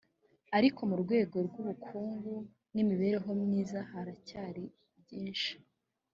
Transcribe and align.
ariko 0.57 0.79
mu 0.89 0.95
rwego 1.03 1.37
rw 1.47 1.55
ubukungu 1.61 2.33
n 2.73 2.75
imibereho 2.83 3.29
myiza 3.43 3.79
haracyari 3.89 4.63
byinshi 5.01 5.53